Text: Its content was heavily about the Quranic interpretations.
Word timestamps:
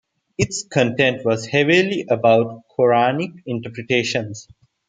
Its 0.35 0.63
content 0.63 1.23
was 1.23 1.45
heavily 1.45 2.07
about 2.09 2.47
the 2.47 2.61
Quranic 2.75 3.39
interpretations. 3.45 4.47